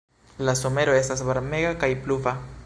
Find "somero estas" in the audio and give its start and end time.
0.61-1.21